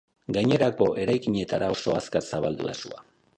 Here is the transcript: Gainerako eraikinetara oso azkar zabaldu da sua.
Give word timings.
Gainerako 0.35 0.87
eraikinetara 1.03 1.67
oso 1.75 1.93
azkar 1.99 2.27
zabaldu 2.31 2.69
da 2.73 2.77
sua. 2.81 3.07